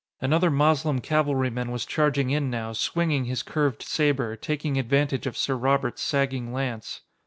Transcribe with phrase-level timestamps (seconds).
[0.19, 5.55] Another Moslem cavalryman was charging in now, swinging his curved saber, taking advantage of Sir
[5.55, 7.01] Robert's sagging lance.